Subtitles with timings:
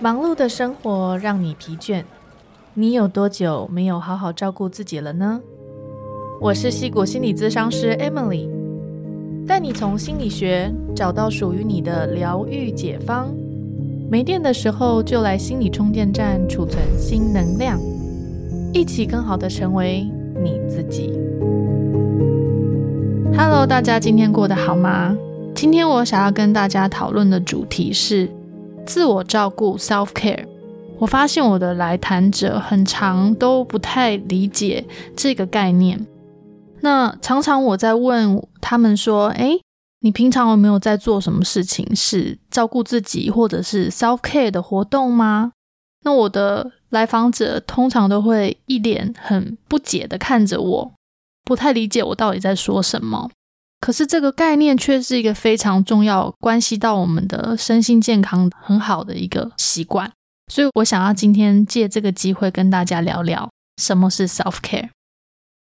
[0.00, 2.04] 忙碌的生活让你疲倦，
[2.74, 5.40] 你有多久没有好好照顾自己了呢？
[6.40, 8.48] 我是戏骨心理咨商师 Emily，
[9.44, 13.28] 带你从心理学找到属于你的疗愈解方。
[14.08, 17.80] 没电的时候就来心理充电站储存新能量，
[18.72, 20.08] 一起更好的成为
[20.40, 21.12] 你自己。
[23.36, 25.16] Hello，大家今天过得好吗？
[25.54, 28.30] 今天我想要跟大家讨论的主题是。
[28.88, 30.46] 自我照顾 （self care），
[30.98, 34.82] 我发现我的来谈者很长都不太理解
[35.14, 36.06] 这个概念。
[36.80, 39.50] 那常常我在问他们说：“哎，
[40.00, 45.52] 你平常有没有在做什么事情是照顾自己或者是 self care 的活动吗？”
[46.02, 50.92] 那我的来访者通常都会一脸很不解的看着我，
[51.44, 53.28] 不太理解我到底在说什么。
[53.80, 60.12] 可是这个概念却是一个非常重要、关系到我们的身心健康很好的一个习惯，
[60.52, 64.90] 所以我想要今天借这个机会跟大家聊聊什么是 self care。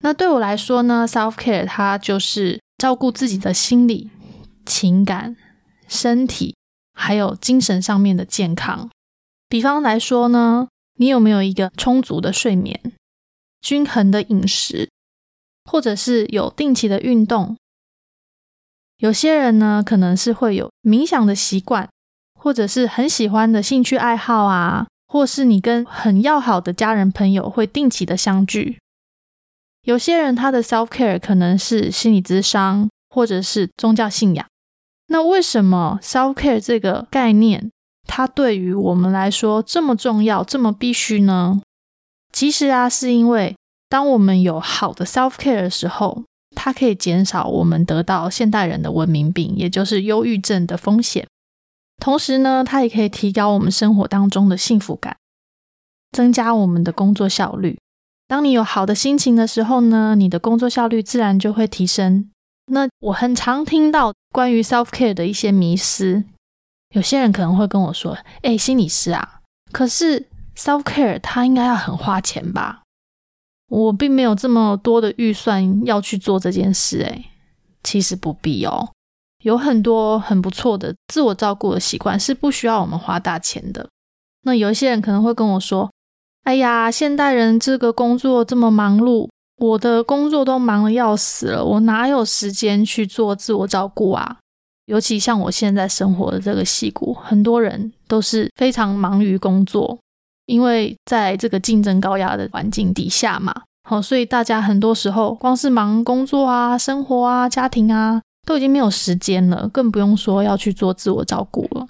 [0.00, 4.10] 那对我来说呢，self care 它就是照顾自己的心理、
[4.64, 5.36] 情感、
[5.86, 6.56] 身体
[6.94, 8.88] 还有精神上面的健康。
[9.48, 12.92] 比方来说呢，你有没有一个充足的睡眠、
[13.60, 14.88] 均衡的饮食，
[15.64, 17.56] 或者是有定期的运动？
[18.98, 21.88] 有些人呢，可能是会有冥想的习惯，
[22.34, 28.78] 或者是很喜欢的兴趣爱好啊，或是你跟很要好的家人朋友会定期的相聚。
[29.84, 34.44] 有些人他的 self care 可能是心理咨商，或者是宗教信仰。
[35.06, 37.70] 那为什么 self care 这个概念，
[38.08, 41.62] 它对于我们来说这么重要、这么必须呢？
[42.32, 43.56] 其实啊，是因为
[43.88, 46.24] 当我们有好的 self care 的时候。
[46.60, 51.24] 它可以减少我们得到现代人的文明病，也就是忧郁症的风险。
[52.02, 55.16] 同时呢，它也可以提高我们生活当中的幸福感，
[56.10, 57.78] 增加我们的工作效率。
[58.26, 62.28] 当你有好的心情的时候呢，你的工作效率自然就会提升。
[62.72, 66.24] 那我很常听到关于 self care 的一些迷思，
[66.94, 70.26] 有些人可能会跟我说：“哎，心理师啊，可是
[70.56, 72.82] self care 它应该要很花钱吧？”
[73.68, 77.26] 我并没有这么多的预算要去做这件事，诶，
[77.82, 78.88] 其实不必哦。
[79.44, 83.88] 有很多很不错的自我照顾的习惯是不需要我们花大钱的。
[84.42, 85.90] 那有一些人可能会跟我说
[86.44, 94.38] ：“哎呀，现代人这个工作这么忙碌，我的工作都忙得要死了，我哪有时间去做自我照顾啊？
[94.86, 99.98] 尤其像我现在生活的这个戏骨，很多人都是非常忙于工作。”
[100.48, 103.54] 因为在这个竞争高压的环境底下嘛，
[103.86, 111.86] 好，所以大家很多时候光是忙工作啊、生活啊、家庭啊，都已经没有时间了，更不用说要去做自我照顾了。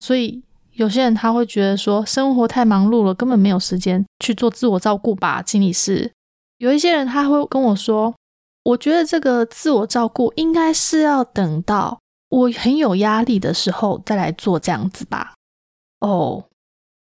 [0.00, 5.42] 所以有些人他会觉得说，生活太忙碌了，根本没有时间去做自我照顾吧。
[5.42, 6.10] 经理是
[6.56, 8.14] 有一些人他会跟我说，
[8.62, 11.98] 我觉得这个自我照顾应该是要等到
[12.30, 15.34] 我很有压力的时候再来做这样子吧。
[16.00, 16.44] 哦。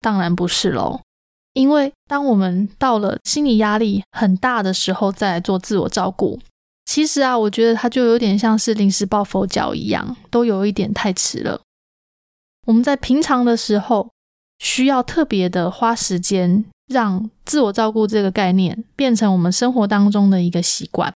[0.03, 1.01] 当然不是喽，
[1.55, 6.39] 因为当我们到了心理压力很大的时候，再来做自我照顾，
[6.85, 11.61] 其实啊，我觉得它就有点像是临时抱佛脚一样，都有一点太迟了。
[12.67, 14.11] 我们在平常的时候，
[14.59, 21.15] 需要特别的花时间，让自我照顾这个概念变成我们生活当中的一个习惯。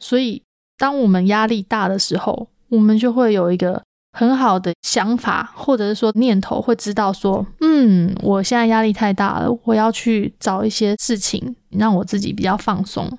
[0.00, 0.42] 所以，
[0.76, 3.82] 当我们压力大的时候，我们就会有一个。
[4.12, 13.18] 很好的想法，或者是说念头，会知道说，嗯，我现在压力太大了，我要去找一些事情让我自己比较放松。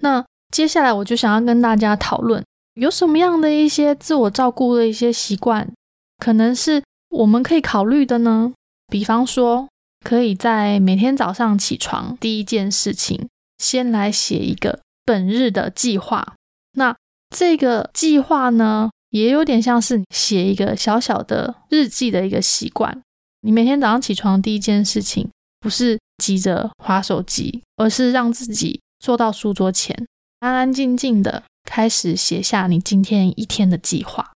[0.00, 5.72] 那接下来我就想要跟大家讨论，有什么样的一些自我照顾的一些习惯，
[6.18, 8.52] 可能是我们可以考虑的呢？
[8.88, 9.66] 比方说，
[10.04, 16.34] 可以在每天早上起床第一件事情，先来写一个本日的计划。
[16.74, 16.94] 那
[17.34, 18.90] 这个计划呢？
[19.10, 23.02] 也有点像是写一个小小的日记的一个习惯。
[23.42, 25.28] 你每天早上起床第一件事情，
[25.60, 30.06] 不是急着划手机，而是让自己坐到书桌前，
[30.40, 34.32] 安安静静的开始写下你今天一天的计划。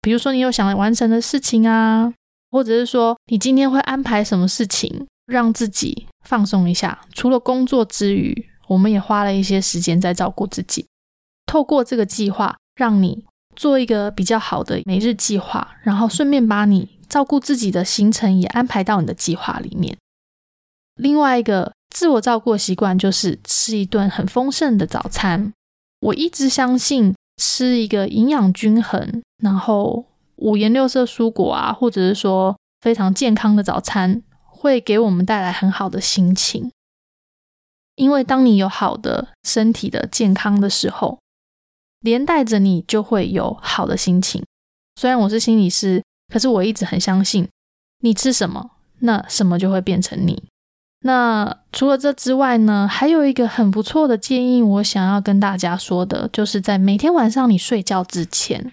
[0.00, 2.12] 比如说，你有想完成的事情啊，
[2.50, 7.00] 或者是说你今天会安排什么事情，让自己放松一下。
[7.12, 10.86] 除了工作之余，我们也花了一些时间在照顾自己。
[11.46, 13.24] 透过这个计划，让你。
[13.54, 19.96] 做一个比较好的每日计划，然后顺便把你照顾自己的行程也安排到你的计划里面。
[20.96, 25.52] 另外一个自我照顾的习惯就是吃一顿很丰盛的早餐。
[26.00, 30.04] 我一直相信吃一个营养均衡，然后
[30.36, 36.70] 五颜六色蔬果啊，或者是说非常健康的早餐，会给我们带来很好的心情。
[37.94, 41.18] 因为当你有好的身体的健康的时候，
[42.02, 44.44] 连带着你就会有好的心情。
[44.96, 46.02] 虽然我是心理师，
[46.32, 47.48] 可是我一直很相信，
[48.00, 50.42] 你吃什么，那什么就会变成你。
[51.04, 58.72] 那除了这之外呢，还有一个很不错的建议，我想要跟大家说的，就是在每天晚上你睡觉之前，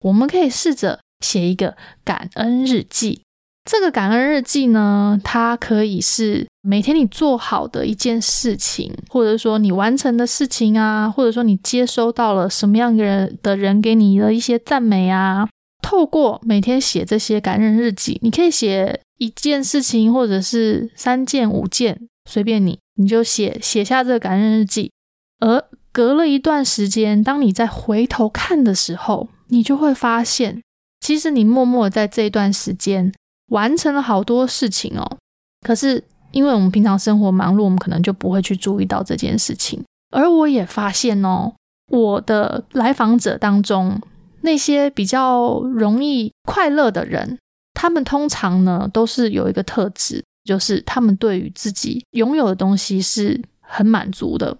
[0.00, 3.22] 我们可以试着写一个感恩日记。
[3.64, 15.48] 这个感恩日记呢，它可以是每天你做好的一件事情，或者说你完成的事情啊，或者说你接收到了什么样的人的人给你的一些赞美啊。
[15.82, 21.98] 透过每天写这些感恩日记，你可以写一件事情，或者是三件、五件，
[22.30, 24.92] 随便你，你就写写下这个感恩日记。
[25.40, 30.62] 而隔了一段时间，当你再回头看的时候，你就会发现，
[31.00, 33.12] 其实你默默在这一段时间。
[33.48, 35.18] 完成了好多事情哦，
[35.66, 39.82] 可是因为我们平常生活忙碌，我们可能就不会去注意到这件事情。
[40.10, 41.52] 而我也发现哦，
[41.88, 44.00] 我的来访者当中，
[44.42, 47.38] 那些比较容易快乐的人，
[47.74, 54.56] 他们通常呢都是有一个特质，就是他们对于自己拥有的东西是很满足的。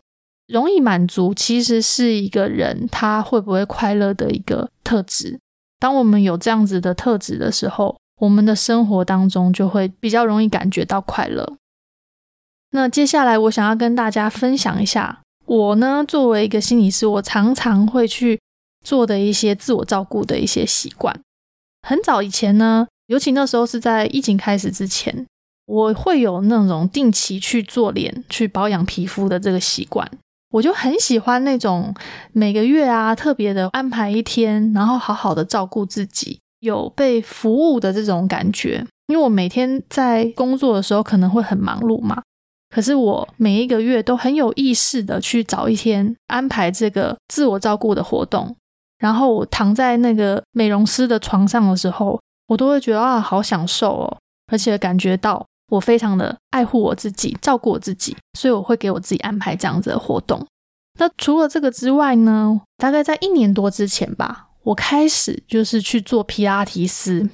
[0.47, 5.39] 容易满足其实是一个人他会不会快乐的一个特质。
[5.79, 11.57] 当我们有这样子的特质的时候，我们的生活当中就会比较容易感觉到快乐。
[12.71, 18.41] 那接下来我想要跟大家分享一下，我呢作为一个心理师，我常常会去
[18.85, 21.19] 做的一些自我照顾的一些习惯。
[21.87, 25.27] 很早以前呢，尤其那时候是在疫情开始之前，
[25.67, 30.09] 我会有那种定期去做脸、去保养皮肤的这个习惯。
[30.51, 31.95] 我就很喜欢那种
[32.33, 36.39] 每个月啊特别的安排一天，然后好好的照顾自己。
[36.61, 42.23] 有被服务的这种感觉，因为我每天在工作的时候可能会很忙碌嘛，
[42.69, 48.55] 可是我每一个月都很有意识的去找一天安排这个自我照顾的活动，
[48.99, 54.19] 然后我躺在那个美容师的床上的时候，我都会觉得啊，好享受哦，
[54.53, 60.47] 而且感觉到我非常的爱护我自己，照顾我自己，所以我会给我自己安排这样子的活动。
[60.99, 64.49] 那除了这个之外呢，大概在一年多之前吧。
[64.71, 67.29] 我开始就是去做皮拉提斯，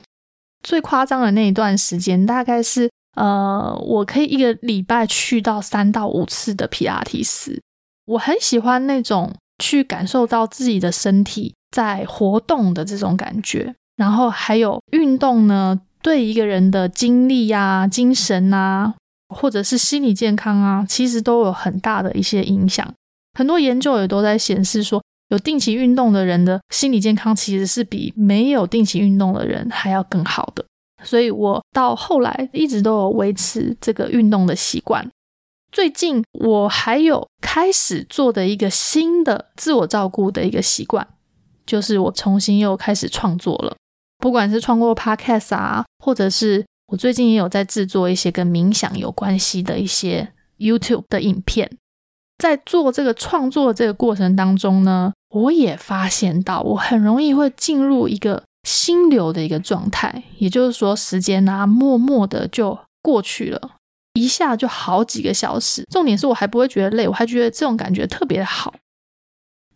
[0.62, 7.60] 最夸张的那一段时间，大概是呃，我可以一个礼拜去到三到五次的皮拉提斯。
[8.06, 18.94] 我很喜欢那种去感受到自己的身体在活动的这种感觉，然后还有运动呢，对一个人的精力呀、精神啊，
[19.28, 22.90] 或者是心理健康啊，其实都有很大的一些影响。
[23.38, 25.02] 很多研究也都在显示说。
[25.36, 30.64] 有定期运动的人的心理健康其实是比没有定期运动的人还要更好的，
[31.04, 35.06] 所以我到后来一直都有维持这个运动的习惯。
[35.70, 41.06] 最近我还有开始做的一个新的自我照顾的一个习惯，
[41.66, 43.76] 就是我重新又开始创作了，
[44.16, 51.70] 不管是创作 podcast 啊，或者是我最近也有在制作一些跟冥想有关系的一些 YouTube 的影片。
[52.38, 63.76] 在做这个创作的这个过程当中呢，我也发现到我很容易会进入一个心流的一个状态，也就是说，时间啊，默默的就过去了，
[64.14, 65.84] 一下就好几个小时。
[65.90, 68.74] 重点是我还不会觉得累，我还觉得这种感觉特别好，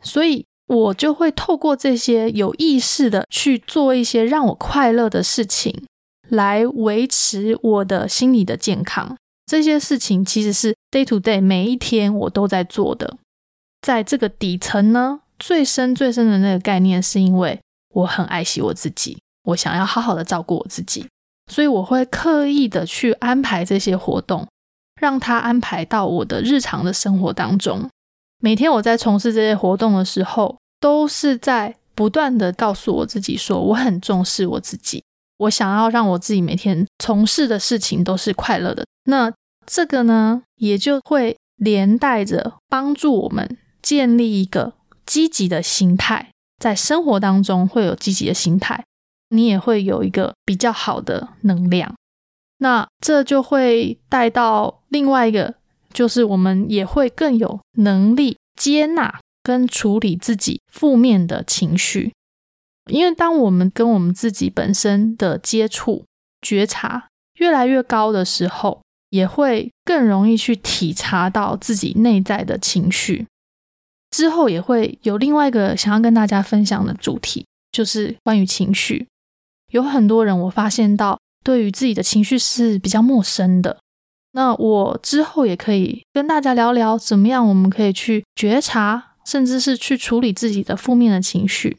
[0.02, 5.84] 所以我就会透过这些有意识的去做一些让我快乐的事情，
[6.28, 9.16] 来维持我的心理的健康。
[9.50, 13.16] 这些事情其实是 day to day 每一天我都在做的，
[13.82, 17.58] 在这个底层呢，最深最深的那个概念，是因为
[17.92, 21.04] 我很爱惜我自己，我想要好好的照顾我自己，
[21.50, 24.46] 所以我会刻意的去安排这些活动，
[25.00, 27.90] 让它安排到我的日常的生活当中。
[28.40, 35.02] 每天我在从事这些活动的时候，都是在不断的告诉我自己说，我很重视我自己，
[35.38, 38.86] 我想要让我自己每天从事的事情都是快乐的。
[39.04, 39.32] 那
[39.66, 44.72] 这个呢，也就会连带着帮助我们建立一个
[45.06, 48.84] 积极的心态，在生活当中会有积极的心态，
[49.28, 51.94] 你也会有一个比较好的能量。
[52.58, 55.54] 那这就会带到另外一个，
[55.92, 62.12] 就是我们也会更有能力接纳跟处理自己负面的情绪，
[62.90, 66.04] 因为当我们跟我们自己本身的接触
[66.42, 68.80] 觉察越来越高的时候。
[69.10, 73.26] 也会更容易去体察到自己内在的情绪，
[74.10, 79.06] 之后也会有另外一个想要跟大家分享的主题，就是关于情绪。
[79.72, 83.78] 有很多人，我发现到对于自己的情绪是比较陌生的。
[84.32, 91.76] 那我之后也可以跟大家聊聊，怎么样我们可以去觉察，甚至是去处理自己的负面的情绪。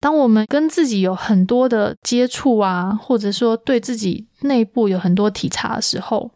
[0.00, 6.30] 当我们跟自己有很多的接触啊，或者说对自己内部有很多体察的时候，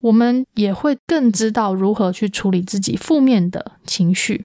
[0.00, 4.44] 我们也会更知道如何去处理自己负面的情绪。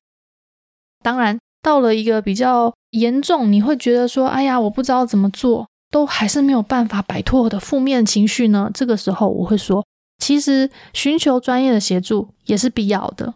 [1.02, 9.86] 当然，到了一个比较严重，你会觉得说：“哎呀，我不知道怎么做，都还是没有办法摆脱我的负面情绪呢。”这个时候，我会说，
[10.20, 13.34] 其实寻求专业的协助也是必要的。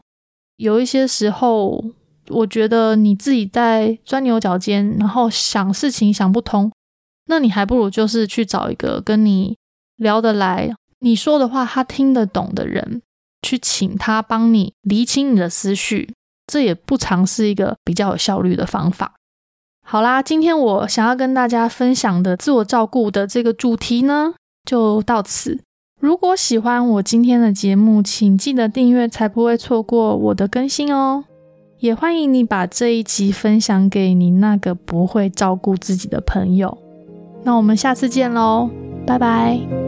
[0.57, 1.83] 有一些时候。
[2.29, 6.69] 我觉得你自己在钻牛角尖，然后想事情想不通，
[7.27, 9.55] 那你还不如就是去找一个跟你
[9.95, 10.69] 聊得来、
[11.00, 13.01] 你说的话他听得懂的人，
[13.42, 16.13] 去请他帮你理清你的思绪，
[16.48, 19.13] 这也不尝是一个比较有效率的方法。
[19.86, 24.34] 好啦，今天我想要跟大家分享的自我照顾的这个主题呢，
[24.66, 25.60] 就到此。
[26.01, 31.24] 如果喜欢我今天的节目，请记得订阅，才不会错过我的更新哦。
[31.80, 36.77] 也欢迎你把这一集分享给你那个不会照顾自己的朋友。
[37.44, 38.70] 那我们下次见喽，
[39.06, 39.87] 拜拜。